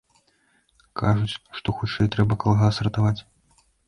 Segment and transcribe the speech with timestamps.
[1.01, 3.21] Кажуць, што хутчэй трэба калгас ратаваць.